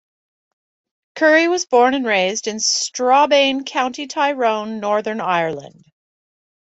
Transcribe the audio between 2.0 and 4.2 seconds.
raised in Strabane, County